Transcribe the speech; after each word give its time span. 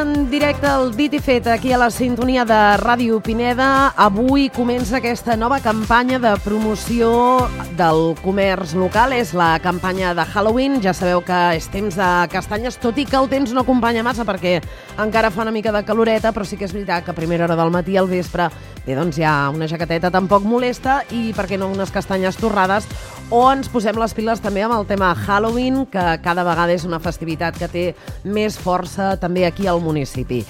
en 0.00 0.30
directe 0.30 0.66
al 0.68 0.90
Dit 0.96 1.14
i 1.16 1.18
Fet 1.22 1.46
aquí 1.48 1.70
a 1.72 1.78
la 1.80 1.88
sintonia 1.90 2.44
de 2.44 2.58
Ràdio 2.80 3.20
Pineda. 3.24 3.94
Avui 3.96 4.50
comença 4.52 4.98
aquesta 4.98 5.36
nova 5.40 5.58
campanya 5.64 6.18
de 6.20 6.34
promoció 6.44 7.46
del 7.78 8.12
comerç 8.20 8.74
local. 8.76 9.14
És 9.16 9.32
la 9.36 9.54
campanya 9.64 10.12
de 10.14 10.26
Halloween. 10.26 10.80
Ja 10.84 10.92
sabeu 10.92 11.22
que 11.24 11.40
és 11.56 11.70
temps 11.72 11.96
de 11.96 12.10
castanyes, 12.32 12.76
tot 12.82 12.98
i 13.00 13.06
que 13.08 13.16
el 13.16 13.30
temps 13.32 13.54
no 13.56 13.64
acompanya 13.64 14.04
massa 14.04 14.26
perquè 14.28 14.58
encara 15.00 15.32
fa 15.32 15.46
una 15.46 15.54
mica 15.54 15.72
de 15.72 15.84
caloreta, 15.84 16.32
però 16.32 16.44
sí 16.44 16.60
que 16.60 16.68
és 16.68 16.76
veritat 16.76 17.04
que 17.04 17.14
a 17.14 17.16
primera 17.16 17.48
hora 17.48 17.56
del 17.56 17.72
matí 17.72 17.96
al 17.96 18.10
vespre 18.10 18.50
bé, 18.86 18.94
doncs 18.94 19.18
ja 19.18 19.50
una 19.52 19.66
jaqueteta 19.68 20.12
tampoc 20.14 20.46
molesta 20.46 21.00
i, 21.10 21.32
per 21.36 21.48
què 21.50 21.58
no, 21.58 21.68
unes 21.72 21.90
castanyes 21.92 22.38
torrades 22.38 22.86
o 23.30 23.42
ens 23.50 23.68
posem 23.72 23.96
les 23.98 24.14
piles 24.14 24.40
també 24.42 24.62
amb 24.62 24.76
el 24.76 24.86
tema 24.86 25.12
Halloween, 25.14 25.84
que 25.90 26.04
cada 26.22 26.44
vegada 26.46 26.74
és 26.74 26.84
una 26.86 27.00
festivitat 27.02 27.58
que 27.58 27.68
té 27.68 27.84
més 28.24 28.58
força 28.58 29.14
també 29.20 29.46
aquí 29.46 29.66
al 29.66 29.82
municipi. 29.82 30.44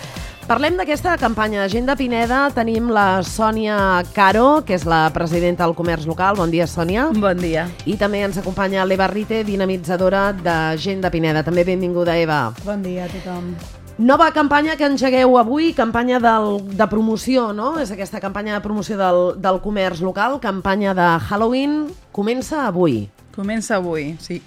Parlem 0.46 0.76
d'aquesta 0.78 1.16
campanya 1.18 1.64
de 1.64 1.70
Gent 1.72 1.88
de 1.88 1.96
Pineda. 1.98 2.44
Tenim 2.54 2.92
la 2.94 3.24
Sònia 3.26 4.04
Caro, 4.14 4.60
que 4.62 4.76
és 4.76 4.84
la 4.86 5.08
presidenta 5.10 5.64
del 5.66 5.74
comerç 5.74 6.06
local. 6.06 6.38
Bon 6.38 6.52
dia, 6.52 6.68
Sònia. 6.70 7.08
Bon 7.16 7.40
dia. 7.40 7.64
I 7.82 7.96
també 7.98 8.20
ens 8.22 8.38
acompanya 8.38 8.86
l'Eva 8.86 9.08
Rite, 9.10 9.42
dinamitzadora 9.48 10.28
de 10.36 10.54
Gent 10.78 11.02
de 11.02 11.10
Pineda. 11.10 11.42
També 11.42 11.66
benvinguda, 11.66 12.14
Eva. 12.14 12.52
Bon 12.62 12.86
dia 12.86 13.08
a 13.08 13.10
tothom. 13.10 13.50
Nova 13.98 14.28
campanya 14.28 14.76
que 14.76 14.84
engegueu 14.84 15.38
avui, 15.40 15.70
campanya 15.72 16.18
del, 16.20 16.60
de 16.68 16.86
promoció, 16.92 17.54
no? 17.56 17.78
És 17.80 17.88
aquesta 17.94 18.20
campanya 18.20 18.52
de 18.52 18.60
promoció 18.60 18.98
del, 19.00 19.20
del 19.40 19.62
comerç 19.64 20.02
local, 20.04 20.36
campanya 20.36 20.92
de 20.92 21.06
Halloween, 21.30 21.86
comença 22.12 22.66
avui. 22.66 23.06
Comença 23.32 23.78
avui, 23.80 24.12
sí. 24.20 24.42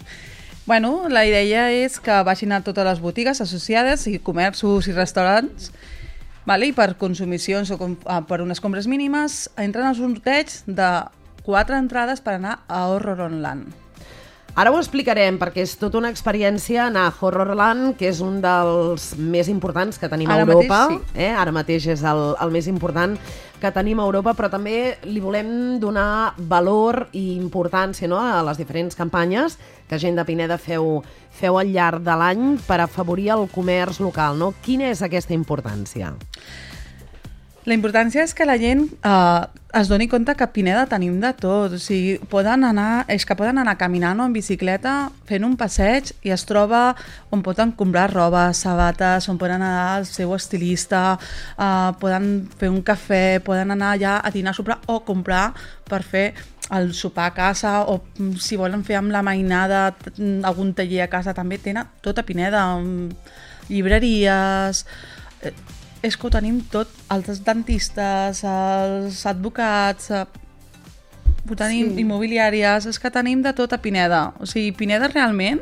Bueno, 0.70 1.09
la 1.09 1.25
idea 1.25 1.72
és 1.73 1.97
que 1.97 2.20
vagin 2.22 2.53
a 2.53 2.61
totes 2.61 2.86
les 2.86 3.02
botigues 3.02 3.42
associades 3.42 4.05
i 4.05 4.20
comerços 4.22 4.86
i 4.86 4.94
restaurants 4.94 5.72
vale? 6.45 6.70
i 6.70 6.73
per 6.77 6.94
consumicions 7.02 7.73
o 7.73 7.80
com, 7.81 7.97
ah, 8.05 8.22
per 8.22 8.44
unes 8.45 8.61
compres 8.61 8.86
mínimes 8.86 9.47
entren 9.58 9.89
al 9.89 9.97
sorteig 9.97 10.53
de 10.70 10.92
quatre 11.42 11.73
entrades 11.81 12.22
per 12.22 12.38
anar 12.38 12.59
a 12.70 12.86
Horrorland. 12.94 13.73
Ara 14.58 14.72
ho 14.73 14.80
explicarem, 14.80 15.38
perquè 15.39 15.61
és 15.64 15.75
tota 15.80 16.00
una 16.00 16.09
experiència 16.09 16.88
anar 16.88 17.05
a 17.08 17.14
Horrorland, 17.14 17.94
que 18.00 18.09
és 18.09 18.19
un 18.25 18.39
dels 18.44 19.11
més 19.17 19.47
importants 19.52 20.00
que 20.00 20.09
tenim 20.09 20.30
Ara 20.30 20.44
a 20.44 20.47
Europa. 20.47 20.80
mateix, 20.89 21.14
eh? 21.16 21.30
Ara 21.30 21.53
mateix 21.55 21.88
és 21.88 22.03
el, 22.03 22.23
el 22.42 22.52
més 22.52 22.67
important 22.67 23.16
que 23.59 23.72
tenim 23.75 24.00
a 24.00 24.08
Europa, 24.08 24.33
però 24.33 24.50
també 24.50 24.97
li 25.03 25.20
volem 25.20 25.80
donar 25.80 26.33
valor 26.38 27.09
i 27.11 27.36
importància 27.36 28.08
no? 28.08 28.20
a 28.20 28.42
les 28.47 28.58
diferents 28.58 28.95
campanyes 28.95 29.58
que 29.89 30.00
gent 30.00 30.16
de 30.16 30.25
Pineda 30.25 30.58
feu, 30.58 31.03
feu 31.31 31.59
al 31.59 31.73
llarg 31.73 32.03
de 32.05 32.16
l'any 32.16 32.58
per 32.66 32.80
afavorir 32.80 33.33
el 33.36 33.47
comerç 33.52 34.00
local. 34.00 34.39
No? 34.39 34.53
Quina 34.64 34.89
és 34.94 35.03
aquesta 35.03 35.36
importància? 35.36 36.14
La 37.70 37.75
importància 37.78 38.23
és 38.25 38.31
que 38.34 38.48
la 38.50 38.56
gent 38.58 38.88
eh, 39.06 39.42
es 39.78 39.89
doni 39.92 40.08
compte 40.09 40.34
que 40.34 40.42
a 40.42 40.50
Pineda 40.50 40.88
tenim 40.89 41.20
de 41.22 41.30
tot. 41.38 41.76
O 41.78 41.80
sigui, 41.81 42.16
poden 42.31 42.64
anar, 42.66 43.03
és 43.14 43.28
que 43.30 43.36
poden 43.38 43.59
anar 43.61 43.76
caminant 43.78 44.17
o 44.17 44.26
en 44.26 44.34
bicicleta 44.34 44.94
fent 45.30 45.45
un 45.45 45.53
passeig 45.59 46.09
i 46.26 46.34
es 46.34 46.48
troba 46.50 46.95
on 47.30 47.44
poden 47.45 47.76
comprar 47.78 48.08
roba, 48.09 48.48
sabates, 48.58 49.30
on 49.30 49.38
poden 49.38 49.61
anar 49.61 50.00
al 50.00 50.09
seu 50.09 50.34
estilista, 50.34 51.20
eh, 51.61 51.92
poden 52.02 52.48
fer 52.58 52.72
un 52.73 52.81
cafè, 52.81 53.38
poden 53.45 53.76
anar 53.78 53.94
allà 54.00 54.17
a 54.17 54.33
dinar, 54.33 54.56
a 54.56 54.58
sopar 54.58 54.80
o 54.89 55.04
comprar 55.06 55.52
per 55.86 56.02
fer 56.02 56.26
el 56.73 56.89
sopar 56.98 57.30
a 57.30 57.36
casa 57.38 57.83
o 57.86 58.00
mm, 58.02 58.33
si 58.42 58.58
volen 58.58 58.81
fer 58.86 58.98
amb 58.98 59.14
la 59.14 59.22
mainada 59.26 59.92
t- 59.94 60.16
algun 60.45 60.73
taller 60.73 61.04
a 61.06 61.09
casa 61.14 61.38
també 61.38 61.61
tenen 61.61 61.86
tot 62.02 62.17
a 62.17 62.26
Pineda 62.26 62.66
amb 62.73 63.14
llibreries 63.70 64.86
eh, 65.45 65.54
és 66.02 66.15
que 66.15 66.27
ho 66.27 66.32
tenim 66.32 66.61
tot, 66.71 66.87
els 67.11 67.42
dentistes, 67.43 68.43
els 68.48 69.26
advocats, 69.27 70.11
eh, 70.11 70.26
ho 71.49 71.55
tenim 71.55 71.95
Sí. 71.95 72.02
immobiliàries, 72.04 72.86
és 72.87 72.99
que 72.99 73.10
tenim 73.11 73.42
de 73.42 73.54
tot 73.54 73.73
a 73.73 73.77
Pineda. 73.77 74.33
O 74.39 74.45
sigui, 74.45 74.71
Pineda 74.71 75.08
realment, 75.08 75.61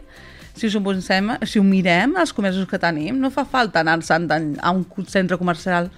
si 0.55 0.67
ho, 0.67 0.81
pensem, 0.83 1.37
si 1.45 1.59
ho 1.59 1.63
mirem, 1.63 2.15
els 2.17 2.33
comerços 2.33 2.67
que 2.67 2.79
tenim, 2.79 3.19
no 3.19 3.29
fa 3.29 3.45
falta 3.45 3.79
anar-se'n 3.79 4.57
a 4.61 4.71
un 4.71 4.85
centre 5.07 5.37
comercial. 5.37 5.91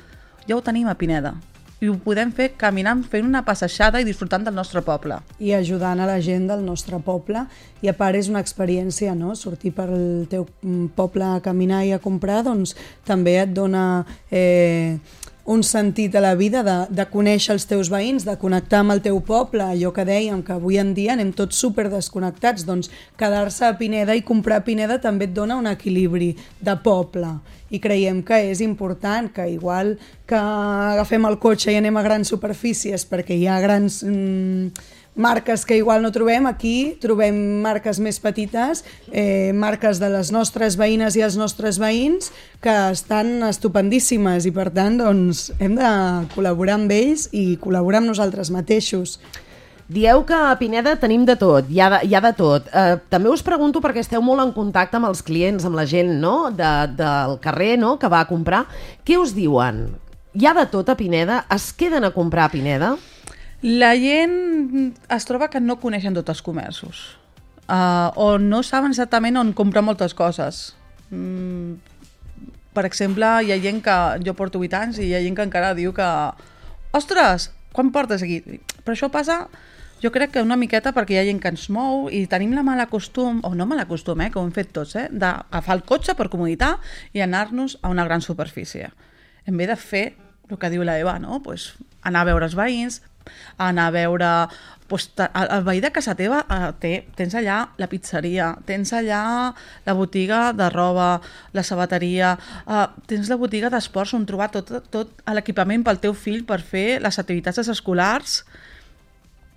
Ja 0.47 0.55
ho 0.55 0.61
tenim 0.61 0.87
a 0.87 0.95
Pineda. 0.95 1.35
I 1.79 1.87
ho 1.87 1.95
podem 2.03 2.31
fer 2.35 2.49
caminant, 2.59 3.05
fent 3.07 3.23
una 3.23 3.45
passejada 3.47 4.01
i 4.01 4.07
disfrutant 4.07 4.43
del 4.43 4.55
nostre 4.55 4.81
poble. 4.83 5.21
I 5.39 5.53
ajudant 5.55 6.01
a 6.03 6.07
la 6.09 6.17
gent 6.19 6.49
del 6.49 6.65
nostre 6.65 6.99
poble. 6.99 7.45
I 7.79 7.87
a 7.87 7.95
part 7.95 8.19
és 8.19 8.27
una 8.27 8.41
experiència, 8.43 9.13
no? 9.15 9.31
Sortir 9.39 9.71
pel 9.77 9.95
teu 10.31 10.43
mm, 10.43 10.91
poble 10.97 11.23
a 11.23 11.39
caminar 11.43 11.85
i 11.87 11.93
a 11.95 12.01
comprar, 12.03 12.41
doncs 12.43 12.75
també 13.07 13.37
et 13.39 13.55
dona 13.55 14.03
eh, 14.27 14.99
un 15.49 15.63
sentit 15.63 16.13
a 16.15 16.21
la 16.21 16.35
vida 16.37 16.61
de, 16.61 16.75
de 16.93 17.05
conèixer 17.09 17.55
els 17.55 17.65
teus 17.65 17.89
veïns, 17.89 18.21
de 18.27 18.35
connectar 18.37 18.83
amb 18.83 18.93
el 18.93 18.99
teu 19.01 19.17
poble, 19.25 19.65
allò 19.65 19.89
que 19.95 20.05
dèiem 20.05 20.43
que 20.45 20.53
avui 20.53 20.77
en 20.77 20.91
dia 20.93 21.15
anem 21.15 21.31
tots 21.33 21.57
super 21.57 21.87
desconnectats, 21.89 22.67
doncs 22.67 22.91
quedar-se 23.17 23.65
a 23.65 23.73
Pineda 23.79 24.13
i 24.13 24.21
comprar 24.21 24.59
a 24.59 24.65
Pineda 24.67 24.99
també 25.01 25.25
et 25.25 25.33
dona 25.33 25.57
un 25.57 25.65
equilibri 25.71 26.35
de 26.61 26.75
poble. 26.85 27.31
I 27.73 27.81
creiem 27.81 28.21
que 28.25 28.37
és 28.51 28.61
important 28.61 29.31
que 29.33 29.47
igual 29.49 29.95
que 30.29 30.37
agafem 30.37 31.25
el 31.25 31.39
cotxe 31.41 31.73
i 31.73 31.81
anem 31.81 31.97
a 31.97 32.05
grans 32.05 32.29
superfícies 32.29 33.07
perquè 33.09 33.33
hi 33.33 33.49
ha 33.49 33.57
grans 33.65 34.03
mm, 34.05 34.85
marques 35.19 35.65
que 35.67 35.75
igual 35.77 36.01
no 36.01 36.13
trobem, 36.15 36.47
aquí 36.47 36.95
trobem 37.03 37.35
marques 37.61 37.99
més 37.99 38.17
petites, 38.23 38.85
eh, 39.11 39.51
marques 39.53 39.99
de 39.99 40.07
les 40.09 40.31
nostres 40.31 40.79
veïnes 40.79 41.19
i 41.19 41.25
els 41.27 41.35
nostres 41.37 41.77
veïns 41.77 42.31
que 42.63 42.75
estan 42.93 43.43
estupendíssimes 43.49 44.47
i 44.47 44.55
per 44.55 44.69
tant 44.71 44.95
doncs, 45.03 45.49
hem 45.59 45.75
de 45.75 45.91
col·laborar 46.31 46.79
amb 46.79 46.95
ells 46.95 47.27
i 47.35 47.59
col·laborar 47.59 47.99
amb 47.99 48.13
nosaltres 48.13 48.49
mateixos. 48.55 49.19
Dieu 49.89 50.21
que 50.23 50.37
a 50.37 50.55
Pineda 50.55 50.95
tenim 51.01 51.23
de 51.25 51.35
tot, 51.35 51.67
hi 51.67 51.79
ha 51.81 51.89
de, 51.89 51.99
hi 52.05 52.15
ha 52.15 52.21
de 52.21 52.31
tot. 52.37 52.67
Eh, 52.71 52.97
també 53.09 53.31
us 53.33 53.43
pregunto 53.43 53.81
perquè 53.81 54.03
esteu 54.05 54.21
molt 54.21 54.43
en 54.45 54.55
contacte 54.55 54.99
amb 54.99 55.09
els 55.09 55.23
clients, 55.25 55.65
amb 55.65 55.75
la 55.75 55.87
gent 55.89 56.13
no? 56.21 56.51
de, 56.53 56.73
del 56.95 57.39
carrer 57.43 57.73
no? 57.81 57.97
que 57.99 58.07
va 58.07 58.21
a 58.21 58.29
comprar. 58.29 58.67
Què 59.03 59.17
us 59.19 59.33
diuen? 59.35 59.87
Hi 60.37 60.45
ha 60.45 60.53
de 60.53 60.67
tot 60.69 60.93
a 60.93 60.95
Pineda? 60.95 61.41
Es 61.51 61.71
queden 61.73 62.05
a 62.05 62.13
comprar 62.13 62.45
a 62.45 62.53
Pineda? 62.53 62.93
La 63.61 63.95
gent 63.99 64.95
es 65.11 65.25
troba 65.27 65.49
que 65.51 65.59
no 65.59 65.79
coneixen 65.81 66.15
tots 66.15 66.31
els 66.31 66.43
comerços 66.45 67.19
uh, 67.69 68.11
o 68.15 68.37
no 68.39 68.63
saben 68.63 68.91
exactament 68.91 69.37
on 69.37 69.53
comprar 69.53 69.85
moltes 69.85 70.15
coses. 70.17 70.73
Mm, 71.09 71.77
per 72.73 72.85
exemple, 72.89 73.27
hi 73.45 73.53
ha 73.53 73.61
gent 73.61 73.81
que... 73.85 73.97
Jo 74.25 74.35
porto 74.37 74.61
8 74.61 74.81
anys 74.81 74.99
i 74.99 75.09
hi 75.09 75.15
ha 75.15 75.23
gent 75.23 75.37
que 75.37 75.45
encara 75.45 75.73
diu 75.77 75.93
que 75.95 76.07
ostres, 76.97 77.49
quan 77.73 77.91
portes 77.93 78.23
aquí? 78.25 78.41
Però 78.83 78.95
això 78.95 79.09
passa, 79.13 79.43
jo 80.01 80.11
crec 80.15 80.33
que 80.35 80.45
una 80.45 80.57
miqueta 80.57 80.93
perquè 80.95 81.17
hi 81.17 81.21
ha 81.21 81.27
gent 81.27 81.41
que 81.43 81.51
ens 81.51 81.67
mou 81.73 82.07
i 82.13 82.23
tenim 82.31 82.55
la 82.55 82.63
mala 82.65 82.87
costum, 82.91 83.43
o 83.43 83.53
no 83.55 83.67
mala 83.69 83.87
costum, 83.89 84.21
eh, 84.23 84.31
que 84.31 84.39
ho 84.39 84.45
hem 84.45 84.55
fet 84.55 84.73
tots, 84.73 84.95
eh, 84.95 85.09
d'agafar 85.11 85.77
el 85.77 85.85
cotxe 85.85 86.15
per 86.15 86.29
comoditat 86.31 86.81
i 87.13 87.25
anar-nos 87.25 87.77
a 87.81 87.93
una 87.93 88.05
gran 88.07 88.25
superfície. 88.25 88.89
En 89.45 89.57
vez 89.57 89.69
de 89.69 89.77
fer 89.77 90.05
el 90.49 90.57
que 90.57 90.69
diu 90.69 90.83
la 90.83 90.97
Eva, 90.97 91.19
no? 91.19 91.43
pues, 91.43 91.75
anar 92.01 92.23
a 92.23 92.29
veure 92.31 92.47
els 92.47 92.55
veïns, 92.57 93.01
anar 93.57 93.87
a 93.87 93.93
veure 93.95 94.29
pues, 94.89 95.09
ta- 95.13 95.29
el, 95.37 95.49
el 95.57 95.63
veí 95.67 95.81
de 95.83 95.91
casa 95.93 96.15
teva 96.17 96.39
eh, 96.49 96.71
té, 96.81 96.91
tens 97.15 97.35
allà 97.37 97.59
la 97.77 97.87
pizzeria, 97.91 98.55
tens 98.65 98.91
allà 98.97 99.21
la 99.85 99.93
botiga 99.93 100.49
de 100.57 100.69
roba, 100.73 101.21
la 101.53 101.63
sabateria, 101.63 102.31
eh, 102.65 102.87
tens 103.11 103.29
la 103.29 103.37
botiga 103.37 103.69
d'esports 103.69 104.15
on 104.17 104.25
trobar 104.25 104.49
tot, 104.55 104.71
tot 104.89 105.13
l'equipament 105.29 105.85
pel 105.85 106.01
teu 106.01 106.17
fill 106.17 106.41
per 106.49 106.59
fer 106.65 106.99
les 107.03 107.19
activitats 107.21 107.69
escolars. 107.69 108.41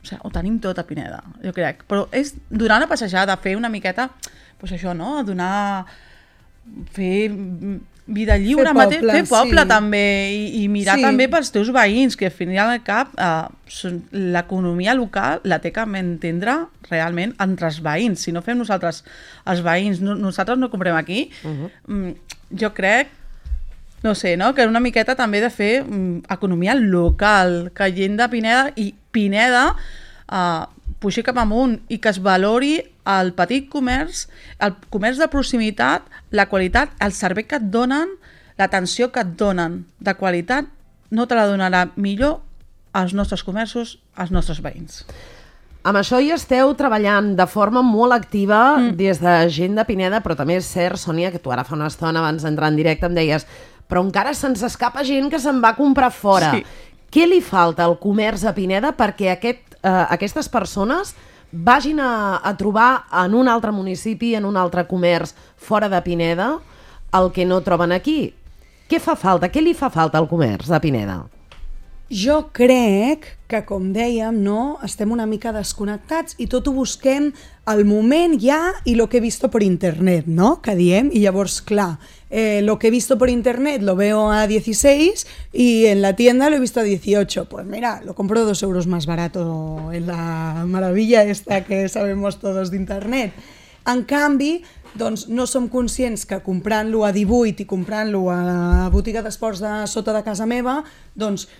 O 0.02 0.06
sigui, 0.06 0.20
ho 0.26 0.30
tenim 0.34 0.58
tot 0.60 0.78
a 0.78 0.84
Pineda, 0.84 1.22
jo 1.44 1.52
crec. 1.56 1.84
Però 1.88 2.08
és 2.12 2.34
donar 2.50 2.80
una 2.82 2.90
passejada, 2.90 3.36
fer 3.40 3.56
una 3.56 3.70
miqueta, 3.72 4.10
pues 4.60 4.72
això, 4.76 4.92
no? 4.98 5.22
Donar... 5.24 5.86
fer 6.94 7.26
vida 8.06 8.36
lliure, 8.36 8.66
Fer 8.66 8.74
mate- 8.74 8.96
poble, 8.98 9.12
fer 9.12 9.24
poble 9.28 9.62
sí. 9.62 9.68
també 9.68 10.04
i, 10.34 10.62
i 10.64 10.68
mirar 10.68 10.96
Sí. 10.98 11.02
també 11.06 11.28
pels 11.28 11.52
teus 11.54 11.70
veïns, 11.72 12.16
que 12.16 12.26
al 12.26 12.32
final 12.34 12.70
al 12.70 12.82
cap 12.82 13.12
eh, 13.16 13.46
l'economia 14.12 14.94
local 14.94 15.40
la 15.44 15.60
té 15.62 15.72
que 15.72 15.80
entendre 15.80 16.56
realment 16.90 17.34
entre 17.40 17.66
els 17.70 17.80
veïns. 17.82 18.20
Si 18.20 18.32
no 18.32 18.42
fem 18.42 18.58
nosaltres 18.58 19.04
els 19.46 19.62
veïns, 19.62 20.00
no, 20.00 20.14
nosaltres 20.14 20.58
no 20.58 20.70
comprem 20.70 20.96
aquí, 20.96 21.30
uh 21.44 21.50
-huh. 21.50 21.70
mm, 21.86 22.12
jo 22.60 22.72
crec 22.74 23.08
no 24.02 24.14
sé, 24.16 24.36
no? 24.36 24.52
que 24.54 24.66
una 24.66 24.80
miqueta 24.80 25.14
també 25.14 25.40
de 25.40 25.50
fer 25.50 25.84
mm, 25.84 26.24
economia 26.28 26.74
local, 26.74 27.70
que 27.74 27.92
gent 27.94 28.16
de 28.18 28.28
Pineda 28.28 28.72
i 28.74 28.94
Pineda 29.12 29.76
eh, 30.32 30.64
puixi 31.02 31.24
cap 31.26 31.38
amunt 31.42 31.80
i 31.92 31.98
que 32.02 32.12
es 32.12 32.20
valori 32.22 32.76
el 33.08 33.32
petit 33.36 33.68
comerç, 33.72 34.26
el 34.62 34.76
comerç 34.94 35.20
de 35.20 35.28
proximitat, 35.32 36.06
la 36.30 36.46
qualitat, 36.50 36.94
el 37.02 37.14
servei 37.16 37.48
que 37.48 37.58
et 37.58 37.68
donen, 37.74 38.14
l'atenció 38.58 39.10
que 39.12 39.24
et 39.24 39.34
donen 39.38 39.82
de 39.98 40.14
qualitat, 40.14 40.70
no 41.10 41.26
te 41.26 41.36
la 41.36 41.48
donarà 41.50 41.88
millor 41.96 42.40
als 42.96 43.12
nostres 43.16 43.42
comerços, 43.44 43.98
als 44.14 44.30
nostres 44.30 44.62
veïns. 44.64 45.02
Amb 45.82 45.98
això 45.98 46.20
hi 46.22 46.30
esteu 46.30 46.70
treballant 46.78 47.32
de 47.34 47.46
forma 47.50 47.82
molt 47.82 48.14
activa 48.14 48.78
mm. 48.78 48.94
des 49.00 49.18
de 49.18 49.34
gent 49.50 49.74
de 49.74 49.84
Pineda, 49.84 50.22
però 50.22 50.36
també 50.38 50.60
és 50.60 50.68
cert, 50.70 51.00
Sònia, 51.00 51.32
que 51.34 51.42
tu 51.42 51.50
ara 51.50 51.66
fa 51.66 51.74
una 51.74 51.90
estona 51.90 52.22
abans 52.22 52.46
d'entrar 52.46 52.70
en 52.70 52.78
directe 52.78 53.10
em 53.10 53.18
deies 53.18 53.48
però 53.92 54.00
encara 54.06 54.32
se'ns 54.32 54.62
escapa 54.64 55.04
gent 55.04 55.28
que 55.28 55.40
se'n 55.42 55.58
va 55.60 55.74
a 55.74 55.76
comprar 55.76 56.08
fora. 56.16 56.54
Sí. 56.56 56.62
Què 57.12 57.26
li 57.28 57.42
falta 57.44 57.84
al 57.84 57.98
comerç 58.00 58.46
a 58.48 58.54
Pineda 58.56 58.94
perquè 58.96 59.34
aquest, 59.34 59.71
eh, 59.82 60.06
aquestes 60.16 60.48
persones 60.48 61.14
vagin 61.52 62.00
a, 62.00 62.40
a 62.42 62.54
trobar 62.56 63.04
en 63.24 63.34
un 63.34 63.48
altre 63.48 63.72
municipi, 63.72 64.34
en 64.34 64.46
un 64.48 64.56
altre 64.56 64.86
comerç 64.88 65.34
fora 65.56 65.90
de 65.92 66.00
Pineda, 66.02 66.54
el 67.12 67.30
que 67.32 67.44
no 67.44 67.60
troben 67.60 67.92
aquí? 67.92 68.32
Què 68.88 68.98
fa 69.00 69.14
falta? 69.16 69.52
Què 69.52 69.60
li 69.60 69.76
fa 69.76 69.92
falta 69.92 70.18
al 70.18 70.28
comerç 70.28 70.72
de 70.72 70.80
Pineda? 70.80 71.20
Jo 72.12 72.50
crec 72.52 73.24
que, 73.48 73.62
com 73.64 73.86
dèiem, 73.94 74.36
no, 74.44 74.76
estem 74.84 75.12
una 75.14 75.24
mica 75.24 75.52
desconnectats 75.54 76.36
i 76.36 76.44
tot 76.50 76.66
ho 76.68 76.74
busquem 76.76 77.30
al 77.64 77.86
moment 77.88 78.34
ja 78.40 78.58
i 78.84 78.96
lo 78.98 79.06
que 79.08 79.16
he 79.16 79.24
visto 79.24 79.48
por 79.48 79.64
internet, 79.64 80.26
¿no? 80.28 80.58
Que 80.60 80.74
diem, 80.76 81.08
i 81.08 81.22
llavors, 81.24 81.62
clar, 81.64 81.94
eh, 82.34 82.62
lo 82.62 82.78
que 82.78 82.86
he 82.86 82.90
visto 82.90 83.18
por 83.18 83.28
internet 83.28 83.82
lo 83.82 83.94
veo 83.94 84.32
a 84.32 84.46
16 84.46 85.26
y 85.52 85.84
en 85.84 86.00
la 86.00 86.16
tienda 86.16 86.48
lo 86.48 86.56
he 86.56 86.60
visto 86.60 86.80
a 86.80 86.82
18. 86.82 87.44
Pues 87.44 87.66
mira, 87.66 88.00
lo 88.06 88.14
compro 88.14 88.46
dos 88.46 88.62
euros 88.62 88.86
más 88.86 89.04
barato 89.04 89.92
en 89.92 90.06
la 90.06 90.64
maravilla 90.66 91.24
esta 91.24 91.62
que 91.64 91.90
sabemos 91.90 92.40
todos 92.40 92.70
d'internet. 92.70 93.34
En 93.84 94.04
canvi, 94.08 94.62
doncs 94.96 95.26
no 95.28 95.44
som 95.44 95.68
conscients 95.68 96.24
que 96.24 96.38
comprant-lo 96.40 97.04
a 97.04 97.12
18 97.12 97.64
i 97.64 97.68
comprant-lo 97.68 98.30
a 98.32 98.40
la 98.46 98.88
botiga 98.88 99.20
d'esports 99.20 99.60
de 99.60 99.74
sota 99.84 100.16
de 100.16 100.24
casa 100.24 100.48
meva, 100.48 100.80
doncs 101.12 101.50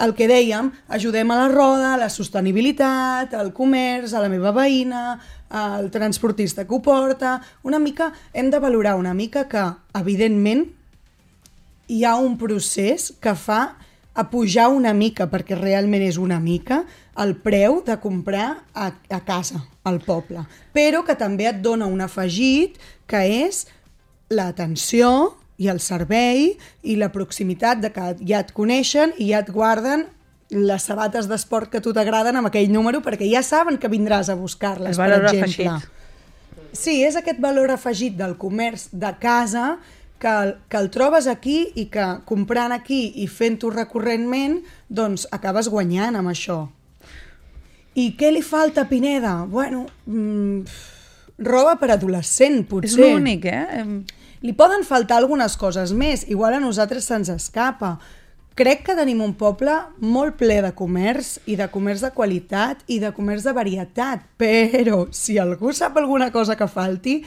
el 0.00 0.14
que 0.16 0.28
dèiem, 0.30 0.70
ajudem 0.88 1.30
a 1.30 1.36
la 1.42 1.48
roda, 1.52 1.92
a 1.94 2.00
la 2.00 2.08
sostenibilitat, 2.12 3.34
al 3.36 3.52
comerç, 3.56 4.14
a 4.14 4.22
la 4.24 4.30
meva 4.32 4.52
veïna, 4.56 5.18
al 5.50 5.90
transportista 5.92 6.66
que 6.66 6.74
ho 6.74 6.80
porta... 6.82 7.40
Una 7.62 7.78
mica, 7.78 8.12
hem 8.32 8.50
de 8.50 8.58
valorar 8.62 8.96
una 8.96 9.14
mica 9.14 9.46
que, 9.48 9.66
evidentment, 9.98 10.64
hi 11.90 12.04
ha 12.04 12.14
un 12.16 12.38
procés 12.38 13.10
que 13.20 13.34
fa 13.34 13.60
a 14.14 14.24
pujar 14.30 14.68
una 14.72 14.94
mica, 14.94 15.28
perquè 15.30 15.58
realment 15.58 16.02
és 16.06 16.18
una 16.18 16.40
mica, 16.40 16.84
el 17.20 17.36
preu 17.42 17.80
de 17.86 17.98
comprar 18.00 18.62
a, 18.74 18.90
a 19.10 19.20
casa, 19.26 19.60
al 19.84 20.00
poble. 20.04 20.46
Però 20.74 21.04
que 21.06 21.18
també 21.18 21.48
et 21.50 21.60
dona 21.62 21.90
un 21.90 22.00
afegit 22.00 22.78
que 23.10 23.20
és 23.44 23.66
l'atenció 24.30 25.39
i 25.60 25.68
el 25.68 25.78
servei 25.84 26.54
i 26.88 26.96
la 26.96 27.10
proximitat 27.12 27.82
de 27.84 27.90
que 27.92 28.14
ja 28.24 28.40
et 28.40 28.50
coneixen 28.56 29.12
i 29.20 29.28
ja 29.34 29.42
et 29.44 29.50
guarden 29.52 30.06
les 30.50 30.82
sabates 30.82 31.28
d'esport 31.30 31.68
que 31.70 31.78
a 31.78 31.84
tu 31.84 31.92
t'agraden 31.94 32.34
amb 32.40 32.48
aquell 32.48 32.72
número 32.72 33.02
perquè 33.04 33.28
ja 33.30 33.42
saben 33.46 33.76
que 33.78 33.90
vindràs 33.92 34.30
a 34.32 34.34
buscar-les, 34.40 34.96
per 34.96 35.10
exemple. 35.20 35.68
afegit. 35.68 35.90
Sí, 36.72 37.02
és 37.04 37.16
aquest 37.18 37.38
valor 37.42 37.70
afegit 37.74 38.16
del 38.18 38.36
comerç 38.38 38.88
de 38.92 39.12
casa 39.20 39.76
que, 40.20 40.28
el- 40.28 40.56
que 40.68 40.76
el 40.78 40.88
trobes 40.90 41.26
aquí 41.26 41.68
i 41.76 41.86
que 41.92 42.06
comprant 42.24 42.72
aquí 42.72 43.12
i 43.22 43.26
fent-ho 43.28 43.70
recurrentment, 43.70 44.60
doncs 44.88 45.26
acabes 45.30 45.68
guanyant 45.68 46.16
amb 46.16 46.28
això. 46.32 46.58
I 47.94 48.12
què 48.16 48.30
li 48.32 48.42
falta 48.42 48.82
a 48.82 48.88
Pineda? 48.88 49.44
Bueno, 49.50 49.86
mm, 50.06 50.60
roba 51.42 51.76
per 51.80 51.90
adolescent, 51.90 52.60
És 52.62 52.66
potser. 52.70 53.00
l'únic, 53.14 53.44
eh? 53.46 53.84
Li 54.40 54.54
poden 54.56 54.86
faltar 54.88 55.18
algunes 55.20 55.56
coses 55.60 55.92
més, 55.92 56.24
igual 56.32 56.56
a 56.56 56.62
nosaltres 56.62 57.04
se'ns 57.04 57.28
escapa. 57.28 57.98
Crec 58.56 58.82
que 58.86 58.96
tenim 58.96 59.20
un 59.22 59.34
poble 59.38 59.72
molt 60.00 60.38
ple 60.40 60.58
de 60.64 60.72
comerç 60.76 61.36
i 61.48 61.58
de 61.60 61.68
comerç 61.72 62.02
de 62.06 62.10
qualitat 62.16 62.80
i 62.88 62.98
de 63.00 63.12
comerç 63.16 63.44
de 63.46 63.54
varietat, 63.56 64.24
però 64.40 65.06
si 65.12 65.38
algú 65.38 65.72
sap 65.76 65.96
alguna 66.00 66.30
cosa 66.32 66.56
que 66.56 66.68
falti... 66.68 67.20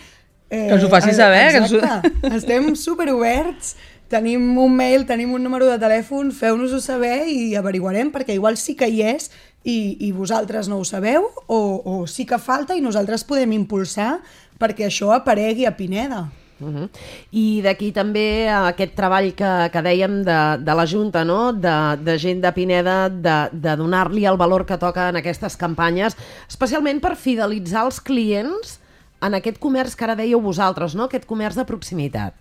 Eh, 0.49 0.67
Que 0.67 0.75
ens 0.75 0.83
ho 0.83 0.89
faci 0.89 1.13
saber, 1.13 1.47
que 1.53 1.63
ens 1.63 1.71
Exacte. 1.73 2.11
Estem 2.37 2.73
superoberts, 2.75 3.75
tenim 4.09 4.57
un 4.61 4.75
mail, 4.75 5.07
tenim 5.09 5.33
un 5.33 5.41
número 5.41 5.69
de 5.69 5.79
telèfon, 5.81 6.33
feu-nos-ho 6.35 6.81
saber 6.81 7.23
i 7.29 7.55
averiguarem, 7.57 8.11
perquè 8.13 8.35
igual 8.35 8.57
sí 8.57 8.75
que 8.77 8.89
hi 8.89 9.01
és 9.15 9.31
i, 9.63 9.97
i 10.05 10.11
vosaltres 10.11 10.67
no 10.69 10.81
ho 10.81 10.85
sabeu, 10.85 11.29
o, 11.47 11.59
o 11.85 12.05
sí 12.05 12.27
que 12.29 12.37
falta 12.37 12.75
i 12.77 12.81
nosaltres 12.83 13.23
podem 13.25 13.53
impulsar 13.55 14.19
perquè 14.61 14.89
això 14.89 15.13
aparegui 15.15 15.65
a 15.65 15.77
Pineda. 15.77 16.27
Uh 16.59 16.67
-huh. 16.67 16.89
I 17.31 17.61
d'aquí 17.61 17.91
també 17.91 18.49
aquest 18.49 18.95
treball 18.95 19.33
que, 19.33 19.69
que 19.71 19.81
dèiem 19.81 20.23
de, 20.23 20.57
de 20.63 20.73
la 20.73 20.85
Junta, 20.85 21.23
no? 21.25 21.51
de, 21.53 21.97
de 21.97 22.17
gent 22.17 22.41
de 22.41 22.51
Pineda, 22.51 23.09
de, 23.09 23.49
de 23.51 23.75
donar-li 23.75 24.25
el 24.25 24.37
valor 24.37 24.65
que 24.65 24.77
toca 24.77 25.09
en 25.09 25.15
aquestes 25.15 25.57
campanyes, 25.57 26.15
especialment 26.47 27.01
per 27.01 27.15
fidelitzar 27.15 27.85
els 27.85 27.99
clients 27.99 28.79
en 29.21 29.33
aquest 29.33 29.57
comerç 29.59 29.95
que 29.95 30.03
ara 30.03 30.15
dèieu 30.15 30.41
vosaltres, 30.41 30.95
no? 30.95 31.03
aquest 31.03 31.25
comerç 31.25 31.55
de 31.55 31.65
proximitat. 31.65 32.33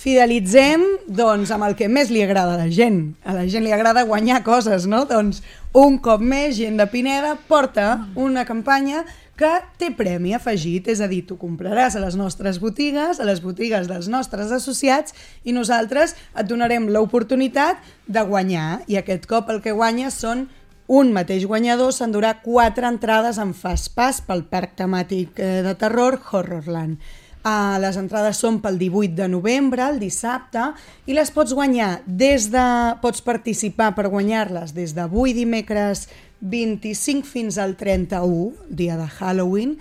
Fidelitzem, 0.00 0.80
doncs, 1.12 1.50
amb 1.52 1.66
el 1.66 1.74
que 1.76 1.86
més 1.92 2.08
li 2.08 2.22
agrada 2.24 2.54
a 2.54 2.60
la 2.62 2.70
gent. 2.72 3.16
A 3.20 3.34
la 3.36 3.42
gent 3.52 3.66
li 3.66 3.72
agrada 3.72 4.06
guanyar 4.08 4.38
coses, 4.46 4.86
no? 4.88 5.02
Doncs, 5.04 5.42
un 5.76 5.98
cop 6.00 6.22
més, 6.24 6.54
gent 6.56 6.78
de 6.80 6.86
Pineda 6.88 7.34
porta 7.50 8.06
una 8.16 8.46
campanya 8.48 9.04
que 9.40 9.50
té 9.80 9.88
premi 9.96 10.34
afegit, 10.36 10.90
és 10.92 11.00
a 11.00 11.08
dir, 11.08 11.22
tu 11.24 11.38
compraràs 11.40 11.96
a 11.96 12.02
les 12.02 12.16
nostres 12.20 12.58
botigues, 12.60 13.20
a 13.20 13.26
les 13.28 13.40
botigues 13.40 13.88
dels 13.88 14.10
nostres 14.12 14.52
associats, 14.52 15.16
i 15.48 15.54
nosaltres 15.56 16.12
et 16.36 16.48
donarem 16.48 16.90
l'oportunitat 16.92 17.80
de 18.06 18.24
guanyar. 18.28 18.82
I 18.92 19.00
aquest 19.00 19.24
cop 19.30 19.48
el 19.48 19.62
que 19.64 19.72
guanyes 19.76 20.20
són 20.20 20.44
un 20.90 21.12
mateix 21.14 21.46
guanyador 21.46 21.94
s'endurà 21.94 22.34
quatre 22.42 22.88
entrades 22.88 23.38
en 23.38 23.54
Fast 23.54 23.94
Pass 23.96 24.20
pel 24.26 24.44
parc 24.50 24.76
temàtic 24.80 25.38
eh, 25.38 25.60
de 25.62 25.74
terror 25.78 26.18
Horrorland. 26.18 26.98
Uh, 27.40 27.78
les 27.80 27.96
entrades 27.96 28.36
són 28.36 28.58
pel 28.60 28.76
18 28.76 29.14
de 29.16 29.26
novembre, 29.32 29.86
el 29.88 29.96
dissabte, 30.02 30.74
i 31.08 31.14
les 31.16 31.30
pots 31.32 31.54
guanyar 31.56 32.02
des 32.04 32.50
de... 32.52 32.64
pots 33.00 33.22
participar 33.24 33.94
per 33.96 34.10
guanyar-les 34.12 34.74
des 34.76 34.92
d'avui 34.92 35.32
dimecres 35.32 36.02
25 36.44 37.24
fins 37.24 37.56
al 37.56 37.78
31, 37.80 38.50
dia 38.68 38.98
de 39.00 39.06
Halloween. 39.08 39.78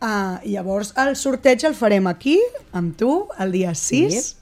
Uh, 0.00 0.40
llavors, 0.48 0.94
el 0.96 1.12
sorteig 1.20 1.66
el 1.68 1.76
farem 1.76 2.08
aquí, 2.08 2.38
amb 2.72 2.96
tu, 2.96 3.26
el 3.38 3.52
dia 3.52 3.74
6, 3.76 4.16
Sí. 4.16 4.38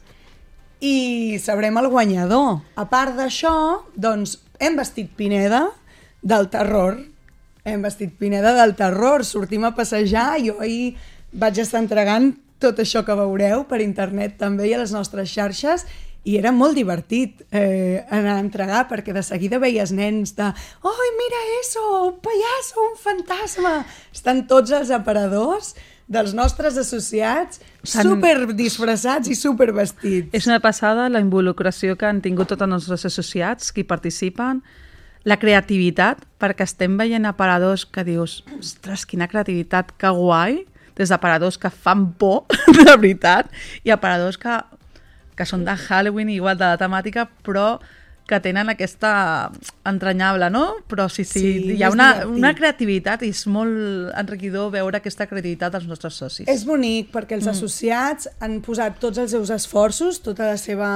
i 0.80 1.38
sabrem 1.42 1.74
el 1.76 1.88
guanyador. 1.90 2.60
A 2.78 2.86
part 2.88 3.18
d'això, 3.18 3.82
doncs, 3.98 4.38
hem 4.62 4.78
vestit 4.78 5.10
Pineda 5.18 5.66
del 6.22 6.46
terror. 6.54 7.00
Hem 7.66 7.82
vestit 7.82 8.14
Pineda 8.16 8.54
del 8.56 8.76
terror. 8.78 9.26
Sortim 9.26 9.66
a 9.66 9.74
passejar 9.74 10.38
i 10.38 10.46
jo 10.48 10.56
ahir 10.62 10.94
vaig 11.32 11.58
estar 11.60 11.82
entregant 11.82 12.30
tot 12.60 12.80
això 12.82 13.02
que 13.06 13.16
veureu 13.16 13.64
per 13.68 13.80
internet 13.82 14.38
també 14.40 14.68
i 14.70 14.76
a 14.76 14.80
les 14.82 14.94
nostres 14.94 15.32
xarxes 15.32 15.86
i 16.28 16.36
era 16.36 16.52
molt 16.52 16.76
divertit 16.76 17.40
eh, 17.48 18.04
anar 18.12 18.36
a 18.36 18.42
entregar 18.44 18.82
perquè 18.90 19.14
de 19.16 19.22
seguida 19.24 19.60
veies 19.62 19.92
nens 19.96 20.34
de 20.36 20.50
«Ai, 20.50 21.08
mira 21.16 21.40
eso, 21.60 21.84
un 22.10 22.18
pallasso, 22.20 22.84
un 22.84 22.98
fantasma!» 23.00 23.72
Estan 24.12 24.44
tots 24.50 24.74
els 24.76 24.92
aparadors 24.92 25.72
dels 26.10 26.34
nostres 26.34 26.76
associats 26.76 27.62
super 27.86 28.50
disfressats 28.58 29.30
i 29.30 29.36
super 29.38 29.70
vestits. 29.72 30.34
És 30.36 30.48
una 30.50 30.60
passada 30.60 31.08
la 31.08 31.22
involucració 31.22 31.96
que 31.96 32.08
han 32.08 32.20
tingut 32.20 32.50
tots 32.50 32.66
els 32.66 32.74
nostres 32.74 33.06
associats 33.06 33.70
que 33.72 33.86
participen, 33.86 34.60
la 35.24 35.36
creativitat, 35.38 36.24
perquè 36.40 36.64
estem 36.66 36.96
veient 36.98 37.28
aparadors 37.28 37.86
que 37.86 38.04
dius, 38.04 38.40
ostres, 38.58 39.06
quina 39.06 39.28
creativitat, 39.28 39.92
que 40.00 40.10
guai, 40.16 40.64
des 40.98 41.08
d'aparadors 41.12 41.58
que 41.58 41.70
fan 41.70 42.12
por, 42.18 42.44
de 42.76 42.90
veritat, 42.96 43.50
i 43.84 43.90
aparadors 43.94 44.38
que, 44.40 44.58
que 45.36 45.46
són 45.48 45.64
de 45.64 45.76
Halloween, 45.86 46.30
igual 46.34 46.58
de 46.58 46.68
la 46.72 46.78
temàtica, 46.80 47.28
però 47.46 47.78
que 48.30 48.38
tenen 48.38 48.68
aquesta 48.70 49.50
entranyable, 49.84 50.46
no? 50.54 50.76
Però 50.86 51.08
sí, 51.10 51.24
sí, 51.26 51.40
Sí, 51.40 51.72
hi 51.74 51.82
ha 51.82 51.88
una, 51.90 52.12
divertit. 52.14 52.36
una 52.38 52.52
creativitat 52.54 53.24
i 53.26 53.30
és 53.34 53.40
molt 53.50 54.12
enriquidor 54.20 54.68
veure 54.70 55.00
aquesta 55.00 55.26
creativitat 55.26 55.74
dels 55.74 55.88
nostres 55.90 56.14
socis. 56.14 56.46
És 56.46 56.62
bonic 56.68 57.10
perquè 57.10 57.34
els 57.34 57.48
associats 57.50 58.28
han 58.38 58.60
posat 58.62 59.00
tots 59.02 59.18
els 59.18 59.34
seus 59.34 59.50
esforços, 59.50 60.20
tota 60.22 60.52
la 60.52 60.60
seva 60.62 60.92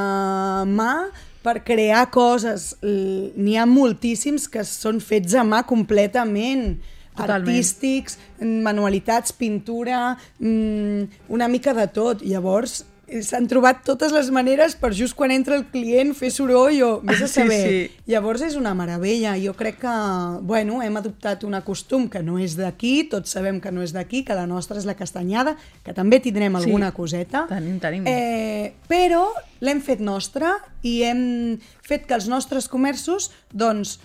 mà, 0.71 1.09
per 1.43 1.59
crear 1.67 2.07
coses. 2.15 2.77
N'hi 2.85 3.59
ha 3.59 3.67
moltíssims 3.67 4.47
que 4.49 4.63
són 4.65 5.03
fets 5.03 5.35
a 5.35 5.43
mà 5.45 5.65
completament. 5.67 6.77
Totalment. 7.17 7.49
Artístics, 7.49 8.19
manualitats, 8.41 9.33
pintura, 9.33 10.17
mm, 10.39 11.05
una 11.29 11.49
mica 11.49 11.75
de 11.75 11.87
tot. 11.89 12.23
Llavors, 12.23 12.85
eh, 13.07 13.21
s'han 13.23 13.47
trobat 13.47 13.83
totes 13.85 14.11
les 14.13 14.31
maneres 14.33 14.75
per 14.81 14.91
just 14.97 15.15
quan 15.15 15.31
entra 15.31 15.55
el 15.57 15.67
client 15.71 16.15
fer 16.17 16.31
soroll 16.33 16.81
o 16.83 17.01
vés 17.05 17.21
a 17.23 17.29
Sí, 17.29 17.41
saber. 17.43 17.69
sí. 17.69 17.91
Llavors 18.07 18.43
és 18.43 18.57
una 18.57 18.73
meravella. 18.75 19.37
Jo 19.39 19.53
crec 19.55 19.79
que, 19.81 19.95
bueno, 20.43 20.81
hem 20.83 20.97
adoptat 20.97 21.45
un 21.45 21.55
costum 21.65 22.09
que 22.09 22.23
no 22.23 22.39
és 22.39 22.57
d'aquí, 22.57 23.05
tots 23.11 23.31
sabem 23.31 23.61
que 23.61 23.71
no 23.71 23.83
és 23.83 23.93
d'aquí, 23.93 24.25
que 24.25 24.35
la 24.35 24.47
nostra 24.47 24.79
és 24.79 24.85
la 24.87 24.95
castanyada, 24.97 25.57
que 25.85 25.93
també 25.95 26.19
tindrem 26.21 26.57
Sí. 26.59 26.65
alguna 26.65 26.93
coseta. 26.93 27.47
Tenim, 27.49 27.79
tenim. 27.79 28.05
Eh, 28.07 28.73
però 28.89 29.29
l'hem 29.61 29.81
fet 29.81 30.01
nostra 30.01 30.57
i 30.83 31.03
hem 31.05 31.59
fet 31.83 32.07
que 32.07 32.15
els 32.15 32.27
nostres 32.29 32.69
comerços, 32.69 33.31
doncs, 33.53 34.01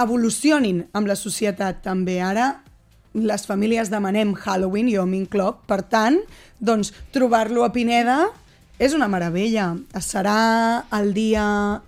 evolucionin 0.00 0.84
amb 0.96 1.08
la 1.08 1.16
societat 1.18 1.82
també. 1.84 2.20
Ara 2.22 2.52
les 3.16 3.46
famílies 3.48 3.90
demanem 3.90 4.34
Halloween, 4.36 4.90
jo 4.92 5.06
m'incloc, 5.08 5.64
per 5.68 5.80
tant, 5.88 6.18
doncs, 6.60 6.92
trobar-lo 7.14 7.64
a 7.64 7.72
Pineda 7.72 8.18
és 8.78 8.92
una 8.92 9.08
meravella. 9.08 9.70
Serà 10.04 10.84
el 10.98 11.14
dia 11.16 11.46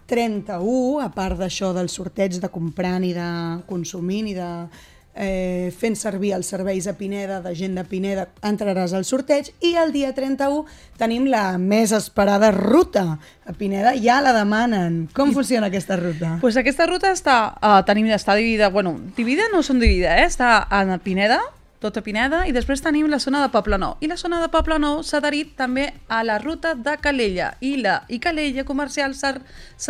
31, 0.09 1.03
a 1.05 1.11
part 1.13 1.37
d'això 1.41 1.75
del 1.77 1.91
sorteig 1.93 2.39
de 2.41 2.49
comprant 2.53 3.05
i 3.05 3.13
de 3.17 3.29
consumint 3.69 4.31
i 4.31 4.37
de 4.37 4.51
eh, 5.19 5.75
fent 5.75 5.97
servir 5.99 6.33
els 6.37 6.49
serveis 6.49 6.87
a 6.87 6.95
Pineda, 6.97 7.41
de 7.43 7.53
gent 7.59 7.75
de 7.77 7.85
Pineda, 7.85 8.29
entraràs 8.47 8.95
al 8.95 9.05
sorteig 9.09 9.51
i 9.67 9.75
el 9.81 9.93
dia 9.93 10.15
31 10.15 10.65
tenim 11.01 11.27
la 11.29 11.59
més 11.59 11.93
esperada 11.97 12.53
ruta. 12.55 13.19
A 13.49 13.53
Pineda 13.59 13.97
ja 13.99 14.21
la 14.23 14.33
demanen. 14.37 15.09
Com 15.17 15.35
funciona 15.35 15.69
aquesta 15.69 15.99
ruta? 15.99 16.37
Pues 16.41 16.57
aquesta 16.61 16.87
ruta 16.87 17.13
està, 17.13 17.39
uh, 17.59 17.83
tenim, 17.89 18.07
està 18.15 18.39
dividida, 18.39 18.71
bueno, 18.71 18.95
dividida 19.17 19.51
no 19.53 19.65
són 19.67 19.83
dividida, 19.83 20.17
eh? 20.23 20.29
està 20.31 20.63
a 20.71 20.85
Pineda, 21.03 21.41
tota 21.83 22.03
Pineda, 22.03 22.45
i 22.47 22.55
després 22.55 22.83
tenim 22.83 23.11
la 23.11 23.21
zona 23.23 23.43
de 23.43 23.51
Poble 23.55 23.79
Nou. 23.79 23.97
I 24.01 24.11
la 24.11 24.19
zona 24.19 24.41
de 24.43 24.51
Poble 24.53 24.79
Nou 24.83 25.03
s'ha 25.07 25.19
adherit 25.19 25.55
també 25.59 25.91
a 26.09 26.23
la 26.27 26.39
ruta 26.43 26.75
de 26.75 26.99
Calella, 27.03 27.55
i 27.61 27.77
la 27.83 28.03
i 28.09 28.19
Calella 28.23 28.67
comercial 28.67 29.15
s'ha 29.19 29.39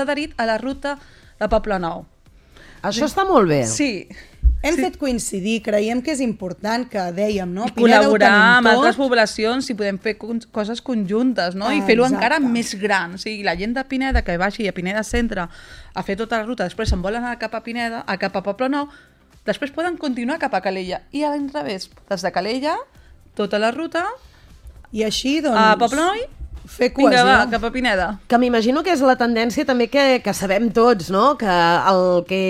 adherit 0.05 0.37
a 0.37 0.49
la 0.49 0.59
ruta 0.61 0.99
de 1.41 1.49
Poble 1.49 1.81
Nou. 1.81 2.07
Això 2.87 3.09
està 3.09 3.25
molt 3.27 3.49
bé. 3.51 3.65
Sí, 3.67 4.07
hem 4.63 4.75
sí. 4.75 4.83
fet 4.83 4.97
coincidir, 4.99 5.59
creiem 5.63 6.01
que 6.03 6.11
és 6.15 6.23
important 6.25 6.87
que 6.91 7.03
dèiem, 7.15 7.51
no? 7.55 7.69
Col·laborar 7.77 8.31
amb 8.59 8.67
tot. 8.67 8.75
altres 8.75 8.99
poblacions 8.99 9.69
i 9.71 9.77
podem 9.79 10.01
fer 10.03 10.17
coses 10.19 10.83
conjuntes, 10.85 11.55
no? 11.59 11.69
Ah, 11.71 11.77
I 11.77 11.85
fer-ho 11.87 12.07
encara 12.09 12.41
més 12.43 12.75
gran. 12.81 13.15
O 13.15 13.23
sigui, 13.23 13.45
la 13.47 13.55
gent 13.59 13.77
de 13.77 13.85
Pineda 13.89 14.25
que 14.27 14.39
baixi 14.41 14.67
a 14.67 14.75
Pineda 14.75 15.05
Centre 15.07 15.47
a 15.49 16.07
fer 16.07 16.19
tota 16.19 16.41
la 16.41 16.49
ruta, 16.49 16.67
després 16.67 16.91
se'n 16.91 17.05
volen 17.05 17.23
anar 17.23 17.39
cap 17.39 17.55
a 17.55 17.63
Pineda, 17.63 18.03
a 18.07 18.19
cap 18.19 18.35
a 18.39 18.43
Poble 18.47 18.71
Nou, 18.73 18.89
després 19.47 19.71
poden 19.75 19.99
continuar 20.01 20.41
cap 20.43 20.57
a 20.59 20.63
Calella. 20.65 21.05
I 21.15 21.23
a 21.23 21.35
l'inrevés, 21.35 21.91
des 22.11 22.27
de 22.27 22.35
Calella, 22.35 22.79
tota 23.39 23.63
la 23.63 23.71
ruta... 23.75 24.07
I 24.89 25.03
així, 25.05 25.43
doncs... 25.45 25.59
A 25.61 25.77
Poble 25.77 26.01
Nou 26.01 26.38
fer 26.69 26.93
cohesió. 26.95 27.25
Vinga, 27.25 27.39
va, 27.45 27.51
cap 27.51 27.65
a 27.65 27.73
Pineda. 27.75 28.09
Que 28.31 28.39
m'imagino 28.41 28.85
que 28.87 28.93
és 28.95 29.03
la 29.05 29.17
tendència 29.19 29.67
també 29.69 29.89
que, 29.93 30.07
que 30.25 30.35
sabem 30.37 30.71
tots, 30.75 31.11
no? 31.15 31.33
Que 31.41 31.59
el 31.93 32.25
que 32.29 32.43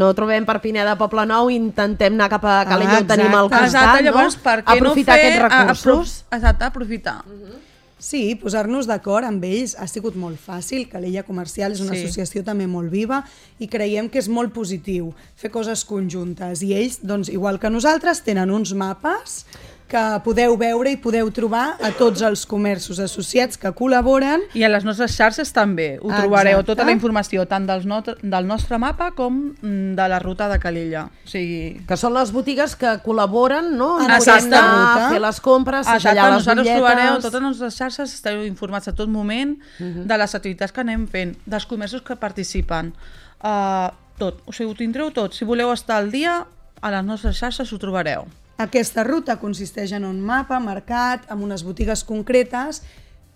no 0.00 0.12
trobem 0.18 0.46
per 0.48 0.58
Pineda 0.64 0.98
Poble 1.00 1.26
Nou 1.30 1.50
intentem 1.54 2.18
anar 2.18 2.30
cap 2.32 2.44
a 2.44 2.60
Calella, 2.68 3.00
ah, 3.00 3.02
ho 3.02 3.10
tenim 3.14 3.34
al 3.38 3.50
costat, 3.52 3.68
exacte, 3.70 4.06
llavors, 4.08 4.38
no? 4.38 4.46
Per 4.46 4.56
què 4.60 4.78
aprofitar 4.78 5.18
no 5.18 5.22
fer, 5.22 5.34
aquests 5.34 5.44
recursos. 5.48 6.16
A, 6.28 6.40
exacte, 6.40 6.72
aprofitar. 6.72 7.20
Uh 7.26 7.38
-huh. 7.38 7.60
Sí, 8.02 8.34
posar-nos 8.34 8.88
d'acord 8.90 9.22
amb 9.22 9.44
ells 9.46 9.76
ha 9.78 9.86
sigut 9.86 10.16
molt 10.18 10.40
fàcil. 10.42 10.88
Calella 10.90 11.22
Comercial 11.22 11.70
és 11.70 11.82
una 11.84 11.94
sí. 11.94 12.00
associació 12.02 12.42
també 12.42 12.66
molt 12.66 12.90
viva 12.90 13.20
i 13.62 13.68
creiem 13.70 14.08
que 14.10 14.18
és 14.18 14.26
molt 14.26 14.50
positiu 14.52 15.12
fer 15.38 15.52
coses 15.54 15.84
conjuntes. 15.86 16.64
I 16.66 16.72
ells, 16.80 16.98
doncs, 17.06 17.30
igual 17.30 17.60
que 17.62 17.70
nosaltres, 17.70 18.24
tenen 18.26 18.50
uns 18.50 18.74
mapes 18.74 19.44
que 19.92 20.02
podeu 20.24 20.54
veure 20.56 20.92
i 20.94 20.96
podeu 21.00 21.28
trobar 21.34 21.76
a 21.84 21.90
tots 21.96 22.22
els 22.24 22.46
comerços 22.48 23.00
associats 23.02 23.58
que 23.60 23.72
col·laboren. 23.76 24.46
I 24.56 24.64
a 24.64 24.70
les 24.72 24.86
nostres 24.88 25.12
xarxes 25.18 25.52
també. 25.52 25.98
Ho 25.98 26.08
Exacte. 26.08 26.22
trobareu 26.22 26.62
tota 26.64 26.86
la 26.88 26.94
informació, 26.96 27.44
tant 27.50 27.68
del, 27.68 27.84
not 27.88 28.08
del 28.22 28.48
nostre 28.48 28.78
mapa 28.80 29.10
com 29.16 29.36
mm, 29.52 29.92
de 29.98 30.08
la 30.08 30.20
ruta 30.22 30.48
de 30.48 30.58
Calella. 30.62 31.04
O 31.26 31.28
sigui... 31.28 31.84
Que 31.88 31.98
són 32.00 32.16
les 32.16 32.32
botigues 32.32 32.76
que 32.80 32.96
col·laboren, 33.04 33.72
no? 33.76 33.92
En 34.00 34.16
Exacte. 34.16 34.56
A 34.56 35.12
fer 35.12 35.20
les 35.20 35.40
compres, 35.44 35.86
Exacte, 35.86 36.14
allà 36.14 36.30
les 36.30 36.40
nosaltres 36.40 36.66
bitlletes... 36.66 36.80
trobareu 36.80 37.20
totes 37.20 37.38
les 37.38 37.48
nostres 37.50 37.80
xarxes, 37.80 38.18
esteu 38.20 38.44
informats 38.48 38.88
a 38.88 38.96
tot 38.96 39.12
moment 39.12 39.58
uh 39.58 39.84
mhm. 39.84 39.92
-huh. 39.92 40.06
de 40.08 40.18
les 40.24 40.34
activitats 40.34 40.72
que 40.72 40.80
anem 40.80 41.06
fent, 41.06 41.36
dels 41.44 41.66
comerços 41.66 42.02
que 42.02 42.16
participen. 42.16 42.94
Uh, 43.42 43.92
tot, 44.18 44.40
o 44.46 44.52
sigui, 44.52 44.70
ho 44.70 44.74
tindreu 44.74 45.10
tot. 45.10 45.34
Si 45.34 45.44
voleu 45.44 45.72
estar 45.72 45.96
al 45.98 46.10
dia, 46.10 46.46
a 46.80 46.90
les 46.90 47.04
nostres 47.04 47.36
xarxes 47.36 47.72
ho 47.72 47.78
trobareu. 47.78 48.26
Aquesta 48.60 49.04
ruta 49.04 49.38
consisteix 49.40 49.94
en 49.96 50.04
un 50.04 50.20
mapa 50.20 50.58
marcat 50.60 51.24
amb 51.32 51.44
unes 51.46 51.64
botigues 51.64 52.04
concretes 52.04 52.82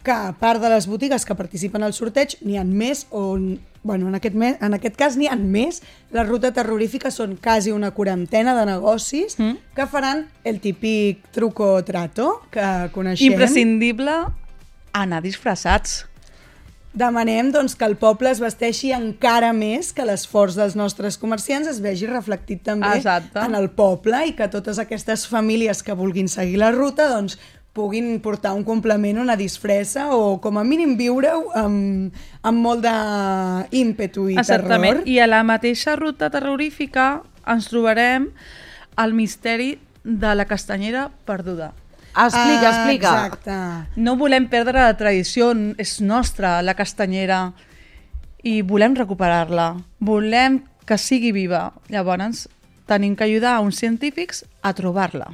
que, 0.07 0.15
a 0.15 0.33
part 0.39 0.63
de 0.63 0.71
les 0.71 0.87
botigues 0.87 1.25
que 1.27 1.35
participen 1.35 1.83
al 1.83 1.95
sorteig, 1.97 2.37
n'hi 2.47 2.61
han 2.61 2.71
més, 2.71 3.07
o, 3.11 3.35
bueno, 3.83 4.07
en 4.07 4.15
aquest, 4.19 4.37
me, 4.39 4.53
en 4.63 4.77
aquest 4.77 4.99
cas 4.99 5.17
n'hi 5.19 5.27
han 5.31 5.43
més. 5.51 5.81
La 6.15 6.23
ruta 6.27 6.53
terrorífica 6.55 7.11
són 7.11 7.35
quasi 7.43 7.75
una 7.75 7.91
quarantena 7.97 8.55
de 8.55 8.67
negocis 8.71 9.39
mm. 9.41 9.73
que 9.75 9.89
faran 9.91 10.27
el 10.45 10.61
típic 10.63 11.27
truco 11.35 11.75
trato 11.87 12.43
que 12.55 12.67
coneixem. 12.95 13.33
Imprescindible 13.33 14.21
anar 14.97 15.21
disfressats 15.25 16.05
demanem 16.97 17.51
doncs, 17.53 17.77
que 17.77 17.85
el 17.85 17.99
poble 18.01 18.31
es 18.33 18.41
vesteixi 18.41 18.91
encara 18.97 19.53
més, 19.57 19.93
que 19.93 20.07
l'esforç 20.09 20.57
dels 20.57 20.77
nostres 20.79 21.19
comerciants 21.21 21.69
es 21.69 21.83
vegi 21.85 22.09
reflectit 22.09 22.65
també 22.65 22.95
Exacte. 22.97 23.43
en 23.45 23.55
el 23.55 23.69
poble 23.77 24.23
i 24.31 24.35
que 24.39 24.49
totes 24.53 24.81
aquestes 24.81 25.27
famílies 25.29 25.85
que 25.85 25.97
vulguin 25.97 26.31
seguir 26.33 26.59
la 26.63 26.73
ruta 26.73 27.11
doncs, 27.13 27.37
puguin 27.77 28.23
portar 28.25 28.55
un 28.57 28.65
complement, 28.65 29.19
una 29.21 29.37
disfressa 29.37 30.09
o 30.17 30.39
com 30.41 30.57
a 30.57 30.65
mínim 30.65 30.95
viure-ho 30.97 31.51
amb, 31.61 32.15
amb 32.41 32.65
molt 32.65 32.87
d'ímpetu 32.87 34.31
i 34.33 34.39
Exactament. 34.41 35.03
terror. 35.03 35.09
I 35.13 35.19
a 35.21 35.27
la 35.29 35.43
mateixa 35.45 35.99
ruta 36.01 36.31
terrorífica 36.33 37.21
ens 37.45 37.69
trobarem 37.69 38.31
el 38.97 39.13
misteri 39.13 39.75
de 40.05 40.33
la 40.35 40.47
castanyera 40.49 41.11
perduda. 41.29 41.75
Explica, 42.17 42.65
ah, 42.65 42.73
explica. 42.73 43.13
Exacte. 43.27 43.57
No 44.01 44.17
volem 44.17 44.49
perdre 44.49 44.81
la 44.81 44.97
tradició, 44.97 45.51
és 45.77 45.99
nostra, 46.01 46.63
la 46.65 46.75
castanyera, 46.75 47.53
i 48.43 48.63
volem 48.63 48.97
recuperar-la. 48.97 49.75
Volem 50.01 50.63
que 50.89 50.99
sigui 50.99 51.33
viva. 51.37 51.73
Llavors, 51.93 52.47
tenim 52.89 53.17
que 53.17 53.27
ajudar 53.27 53.59
uns 53.61 53.77
científics 53.83 54.45
a 54.63 54.73
trobar-la. 54.75 55.33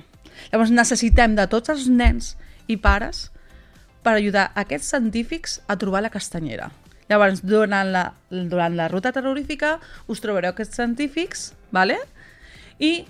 Llavors, 0.50 0.72
necessitem 0.74 1.36
de 1.38 1.46
tots 1.46 1.70
els 1.70 1.86
nens 1.86 2.34
i 2.66 2.76
pares 2.80 3.28
per 4.02 4.16
ajudar 4.16 4.50
aquests 4.58 4.90
científics 4.90 5.60
a 5.68 5.76
trobar 5.78 6.02
la 6.02 6.10
castanyera. 6.10 6.72
Llavors, 7.08 7.44
durant 7.44 7.92
la, 7.92 8.06
durant 8.30 8.74
la 8.74 8.88
ruta 8.88 9.12
terrorífica 9.12 9.76
us 10.10 10.22
trobareu 10.24 10.50
aquests 10.50 10.80
científics, 10.80 11.52
¿vale? 11.70 12.00
i 12.82 13.04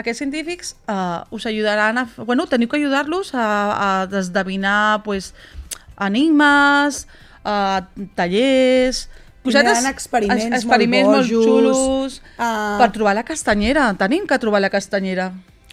aquests 0.00 0.22
científics 0.22 0.74
uh, 0.88 1.24
us 1.34 1.46
ajudaran 1.46 1.98
a... 2.00 2.06
Bueno, 2.24 2.46
teniu 2.50 2.68
que 2.68 2.80
ajudar-los 2.80 3.34
a, 3.34 3.46
a 3.46 4.06
desdevinar 4.10 5.02
pues, 5.04 5.34
enigmes, 6.00 7.06
uh, 7.44 7.84
tallers... 8.14 9.08
Vosaltres, 9.40 9.86
experiments, 9.88 10.52
experiments 10.52 11.08
molt, 11.08 11.22
molt 11.22 11.30
xulos 11.30 12.18
uh, 12.36 12.76
per 12.76 12.90
trobar 12.92 13.14
la 13.16 13.24
castanyera. 13.24 13.86
Tenim 13.96 14.26
que 14.28 14.36
trobar 14.36 14.60
la 14.60 14.68
castanyera. 14.68 15.30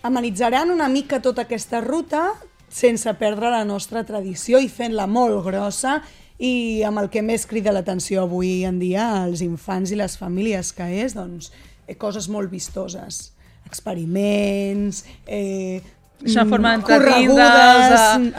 Amenitzaran 0.07 0.72
una 0.72 0.88
mica 0.88 1.19
tota 1.19 1.43
aquesta 1.43 1.81
ruta 1.84 2.29
sense 2.72 3.12
perdre 3.19 3.51
la 3.51 3.65
nostra 3.67 4.05
tradició 4.07 4.62
i 4.63 4.69
fent-la 4.72 5.03
molt 5.07 5.43
grossa 5.43 5.98
i 6.39 6.84
amb 6.88 7.01
el 7.01 7.10
que 7.12 7.24
més 7.25 7.43
crida 7.50 7.74
l'atenció 7.75 8.24
avui 8.24 8.62
en 8.67 8.79
dia 8.79 9.10
als 9.24 9.43
infants 9.43 9.91
i 9.91 10.00
les 10.00 10.15
famílies 10.19 10.72
que 10.72 10.88
és, 11.03 11.15
doncs, 11.17 11.51
coses 12.00 12.31
molt 12.31 12.51
vistoses 12.51 13.34
experiments, 13.67 15.03
eh, 15.25 15.83
és 16.24 16.33
una 16.33 16.47
forma 16.50 16.71
d'entretenir 16.74 17.29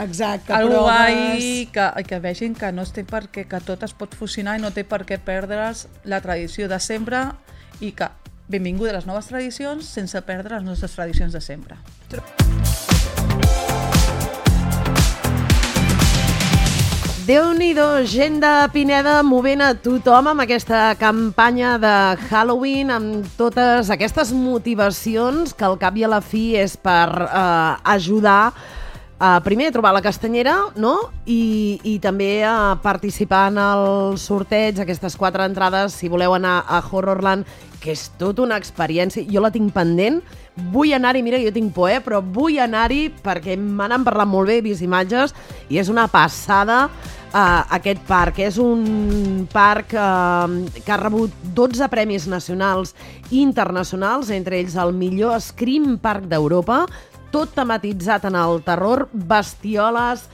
exacte, 0.03 0.53
algo 0.53 0.83
guai, 0.83 1.69
que, 1.73 1.87
que 2.09 2.19
vegin 2.25 2.57
que 2.59 2.73
no 2.75 2.83
té 2.91 3.05
per 3.07 3.29
què, 3.31 3.47
que 3.47 3.63
tot 3.63 3.87
es 3.87 3.95
pot 3.95 4.17
fusionar 4.19 4.59
i 4.59 4.65
no 4.65 4.73
té 4.75 4.83
per 4.89 5.05
què 5.07 5.21
perdre's 5.23 5.87
la 6.05 6.19
tradició 6.25 6.67
de 6.71 6.81
sempre 6.83 7.29
i 7.79 7.95
que 7.95 8.11
benvinguda 8.49 8.97
a 8.97 8.99
les 8.99 9.07
noves 9.07 9.31
tradicions 9.31 9.87
sense 9.87 10.27
perdre 10.27 10.59
les 10.59 10.67
nostres 10.67 10.99
tradicions 10.99 11.37
de 11.37 11.45
sempre. 11.45 11.79
Déu 17.29 17.51
nhi 17.53 17.75
gent 18.09 18.41
de 18.41 18.51
Pineda 18.73 19.19
movent 19.23 19.61
a 19.61 19.75
tothom 19.77 20.31
amb 20.31 20.41
aquesta 20.41 20.95
campanya 20.97 21.77
de 21.77 22.17
Halloween, 22.31 22.89
amb 22.91 23.27
totes 23.37 23.91
aquestes 23.91 24.33
motivacions 24.33 25.53
que 25.53 25.67
al 25.67 25.77
cap 25.77 25.95
i 25.97 26.05
a 26.05 26.09
la 26.09 26.23
fi 26.25 26.57
és 26.57 26.79
per 26.81 27.29
eh, 27.29 27.77
ajudar 27.85 28.55
a 29.19 29.43
primer 29.45 29.67
a 29.69 29.73
trobar 29.75 29.93
la 29.93 30.01
castanyera 30.01 30.55
no? 30.77 31.11
I, 31.27 31.81
i 31.85 31.99
també 31.99 32.45
a 32.47 32.79
participar 32.81 33.49
en 33.51 33.59
el 33.61 34.17
sorteig, 34.17 34.81
aquestes 34.81 35.17
quatre 35.19 35.45
entrades, 35.45 35.93
si 35.93 36.09
voleu 36.09 36.33
anar 36.33 36.63
a 36.65 36.81
Horrorland, 36.81 37.45
que 37.83 37.93
és 37.93 38.09
tota 38.19 38.43
una 38.47 38.57
experiència. 38.57 39.27
Jo 39.29 39.43
la 39.43 39.53
tinc 39.53 39.75
pendent, 39.75 40.23
vull 40.73 40.95
anar-hi, 40.95 41.23
mira, 41.27 41.43
jo 41.43 41.53
tinc 41.53 41.75
por, 41.75 41.91
eh? 41.91 42.01
però 42.01 42.23
vull 42.23 42.57
anar-hi 42.63 43.09
perquè 43.23 43.59
m'han 43.59 44.07
parlat 44.07 44.31
molt 44.31 44.49
bé, 44.49 44.59
he 44.59 44.67
vist 44.71 44.87
imatges, 44.87 45.35
i 45.69 45.83
és 45.83 45.91
una 45.93 46.09
passada 46.11 46.87
uh, 47.33 47.65
aquest 47.79 48.03
parc. 48.09 48.41
És 48.45 48.59
un 48.63 49.47
parc 49.53 49.95
uh, 49.95 50.47
que 50.85 50.93
ha 50.93 51.01
rebut 51.01 51.35
12 51.57 51.89
premis 51.93 52.29
nacionals 52.31 52.95
i 53.31 53.43
internacionals, 53.43 54.33
entre 54.35 54.61
ells 54.61 54.77
el 54.79 54.95
millor 54.97 55.41
Scream 55.45 55.97
Park 56.03 56.29
d'Europa, 56.31 56.85
tot 57.33 57.53
tematitzat 57.57 58.29
en 58.29 58.39
el 58.41 58.63
terror, 58.65 59.09
bestioles 59.13 60.25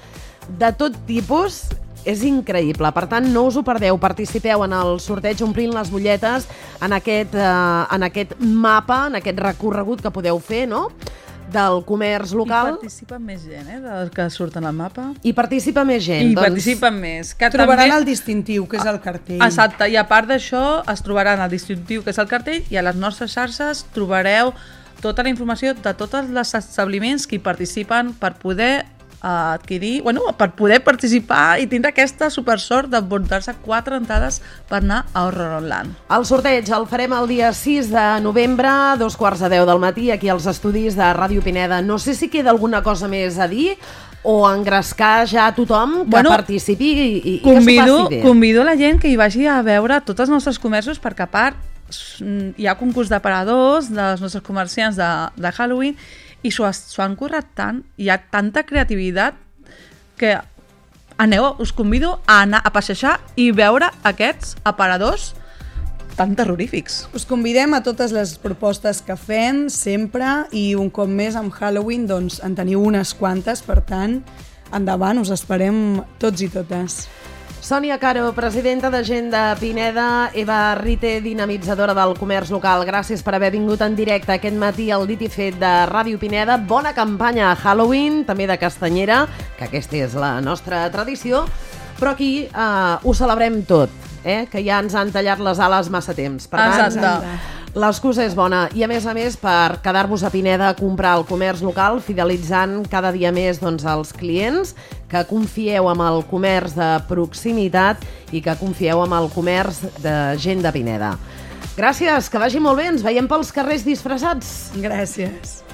de 0.60 0.70
tot 0.78 0.94
tipus, 1.08 1.64
és 2.04 2.22
increïble. 2.28 2.90
Per 2.94 3.06
tant, 3.10 3.26
no 3.32 3.46
us 3.48 3.56
ho 3.56 3.64
perdeu. 3.66 3.98
Participeu 4.00 4.64
en 4.66 4.74
el 4.76 4.98
sorteig 5.00 5.40
omplint 5.44 5.72
les 5.74 5.90
butlletes 5.90 6.46
en 6.84 6.92
aquest, 6.92 7.34
eh, 7.34 7.84
en 7.96 8.02
aquest 8.02 8.36
mapa, 8.40 9.06
en 9.08 9.16
aquest 9.20 9.40
recorregut 9.40 10.02
que 10.04 10.12
podeu 10.12 10.38
fer, 10.38 10.66
no? 10.68 10.90
Del 11.54 11.80
comerç 11.86 12.34
I 12.34 12.38
local 12.40 12.70
participa 12.74 13.18
més 13.22 13.46
gent, 13.46 13.70
eh, 13.70 13.80
dels 13.84 14.12
que 14.14 14.28
surten 14.34 14.66
al 14.66 14.76
mapa. 14.76 15.08
i 15.22 15.32
participa 15.32 15.84
més 15.88 16.04
gent. 16.04 16.30
I 16.32 16.34
doncs, 16.34 16.48
participen 16.48 17.00
més. 17.00 17.34
Que 17.34 17.50
Trobaran 17.54 17.88
també... 17.88 17.98
el 18.02 18.08
distintiu, 18.10 18.68
que 18.68 18.80
és 18.80 18.86
el 18.90 19.00
cartell. 19.04 19.42
Exacte, 19.44 19.88
i 19.90 19.98
a 20.00 20.06
part 20.10 20.28
d'això 20.30 20.82
es 20.90 21.04
trobaran 21.06 21.42
el 21.44 21.52
distintiu 21.52 22.02
que 22.04 22.10
és 22.14 22.18
el 22.18 22.30
cartell 22.30 22.64
i 22.70 22.80
a 22.80 22.84
les 22.86 22.98
nostres 22.98 23.34
xarxes 23.34 23.84
trobareu 23.94 24.54
tota 25.04 25.22
la 25.22 25.28
informació 25.28 25.74
de 25.74 25.92
tots 25.94 26.14
els 26.16 26.54
establiments 26.54 27.26
que 27.28 27.36
hi 27.36 27.42
participen 27.44 28.14
per 28.16 28.34
poder 28.40 28.86
eh, 29.22 29.26
adquirir, 29.54 30.02
bueno, 30.02 30.20
per 30.38 30.50
poder 30.52 30.82
participar 30.84 31.60
i 31.60 31.66
tindre 31.70 31.90
aquesta 31.94 32.30
supersort 32.30 32.90
d'emportar-se 32.92 33.54
quatre 33.64 33.96
entrades 33.96 34.40
per 34.68 34.82
anar 34.82 35.04
a 35.12 35.26
Horrorland. 35.28 35.94
El 36.12 36.26
sorteig 36.28 36.68
el 36.74 36.86
farem 36.90 37.12
el 37.16 37.28
dia 37.30 37.52
6 37.52 37.90
de 37.92 38.06
novembre, 38.24 38.68
a 38.68 38.96
dos 38.98 39.16
quarts 39.16 39.40
de 39.44 39.48
10 39.56 39.66
del 39.66 39.78
matí, 39.82 40.10
aquí 40.10 40.28
als 40.28 40.46
estudis 40.50 40.96
de 40.96 41.12
Ràdio 41.14 41.42
Pineda. 41.42 41.82
No 41.82 41.98
sé 41.98 42.14
si 42.14 42.28
queda 42.28 42.50
alguna 42.50 42.82
cosa 42.82 43.08
més 43.08 43.38
a 43.38 43.48
dir 43.48 43.76
o 44.24 44.38
engrescar 44.48 45.26
ja 45.28 45.46
a 45.46 45.54
tothom 45.54 46.04
que 46.04 46.10
Bueno, 46.16 46.30
participi 46.32 46.86
i, 46.94 47.04
i, 47.04 47.34
i 47.34 47.38
que 47.42 47.44
Convido, 47.44 47.84
s'ho 47.84 48.02
passi 48.04 48.16
bé. 48.16 48.22
convido 48.22 48.64
la 48.64 48.74
gent 48.80 48.98
que 49.02 49.10
hi 49.12 49.16
vagi 49.20 49.44
a 49.46 49.60
veure 49.62 50.00
tots 50.00 50.24
els 50.24 50.32
nostres 50.32 50.58
comerços 50.58 50.96
perquè 50.98 51.26
a 51.26 51.28
part 51.28 51.58
mm, 52.24 52.54
hi 52.56 52.66
ha 52.66 52.74
concurs 52.80 53.12
d'aparadors 53.12 53.90
dels 53.92 54.24
nostres 54.24 54.42
comerciants 54.42 54.96
de, 54.96 55.10
de 55.36 55.52
Halloween 55.52 55.96
i 56.44 56.52
s'ho 56.52 56.68
han 57.02 57.16
currat 57.16 57.48
tant, 57.56 57.82
hi 57.96 58.10
ha 58.12 58.20
tanta 58.30 58.62
creativitat 58.68 59.38
que 60.20 60.36
aneu, 61.18 61.54
us 61.58 61.72
convido 61.72 62.20
a 62.26 62.42
anar 62.42 62.60
a 62.64 62.72
passejar 62.74 63.18
i 63.36 63.50
veure 63.50 63.88
aquests 64.04 64.58
aparadors 64.64 65.32
tan 66.14 66.36
terrorífics. 66.38 67.08
Us 67.14 67.26
convidem 67.26 67.74
a 67.74 67.82
totes 67.82 68.12
les 68.14 68.36
propostes 68.38 69.00
que 69.02 69.16
fem 69.18 69.66
sempre 69.72 70.44
i 70.54 70.74
un 70.78 70.90
cop 70.94 71.10
més 71.10 71.34
amb 71.38 71.54
Halloween 71.54 72.06
doncs 72.06 72.38
en 72.44 72.54
teniu 72.54 72.84
unes 72.86 73.14
quantes, 73.18 73.64
per 73.66 73.80
tant, 73.82 74.20
endavant, 74.74 75.18
us 75.18 75.32
esperem 75.34 76.02
tots 76.22 76.44
i 76.44 76.50
totes. 76.52 77.04
Sònia 77.64 77.96
Caro, 77.96 78.34
presidenta 78.36 78.90
de 78.90 79.02
Gent 79.02 79.30
de 79.32 79.56
Pineda, 79.56 80.30
Eva 80.34 80.74
Rite, 80.74 81.22
dinamitzadora 81.24 81.94
del 81.96 82.12
comerç 82.18 82.50
local. 82.52 82.84
Gràcies 82.84 83.22
per 83.24 83.38
haver 83.38 83.54
vingut 83.54 83.80
en 83.80 83.96
directe 83.96 84.34
aquest 84.34 84.58
matí 84.60 84.90
al 84.92 85.06
Dit 85.08 85.24
i 85.24 85.30
Fet 85.32 85.56
de 85.56 85.70
Ràdio 85.88 86.20
Pineda. 86.20 86.58
Bona 86.60 86.92
campanya 86.92 87.46
a 87.48 87.56
Halloween, 87.56 88.26
també 88.28 88.44
de 88.44 88.58
Castanyera, 88.60 89.22
que 89.56 89.64
aquesta 89.64 89.96
és 89.96 90.12
la 90.12 90.34
nostra 90.44 90.84
tradició, 90.92 91.46
però 91.96 92.12
aquí 92.12 92.32
eh, 92.44 92.68
ho 93.00 93.16
celebrem 93.16 93.62
tot, 93.64 93.88
eh? 94.28 94.42
que 94.52 94.60
ja 94.60 94.84
ens 94.84 94.92
han 94.92 95.16
tallat 95.16 95.40
les 95.40 95.56
ales 95.64 95.88
massa 95.88 96.12
temps. 96.12 96.44
Per 96.44 96.60
tant, 96.60 96.84
Exacte. 96.92 97.63
L'excusa 97.74 98.22
és 98.22 98.36
bona 98.38 98.68
i 98.78 98.84
a 98.84 98.86
més 98.86 99.02
a 99.02 99.12
més 99.16 99.34
per 99.34 99.80
quedar-vos 99.82 100.22
a 100.22 100.28
Pineda 100.30 100.68
a 100.70 100.76
comprar 100.78 101.16
el 101.18 101.24
comerç 101.26 101.64
local 101.66 101.98
fidelitzant 102.06 102.84
cada 102.86 103.10
dia 103.10 103.32
més 103.34 103.58
doncs, 103.58 103.82
els 103.82 104.14
clients 104.14 104.76
que 105.10 105.24
confieu 105.26 105.90
amb 105.90 106.06
el 106.06 106.22
comerç 106.30 106.78
de 106.78 106.92
proximitat 107.10 108.06
i 108.30 108.44
que 108.46 108.54
confieu 108.62 109.02
amb 109.02 109.18
el 109.18 109.26
comerç 109.34 109.82
de 110.06 110.16
gent 110.38 110.62
de 110.62 110.70
Pineda. 110.70 111.16
Gràcies, 111.74 112.30
que 112.30 112.38
vagi 112.38 112.62
molt 112.62 112.78
bé, 112.78 112.92
ens 112.94 113.02
veiem 113.02 113.26
pels 113.26 113.50
carrers 113.50 113.82
disfressats. 113.82 114.70
Gràcies. 114.78 115.64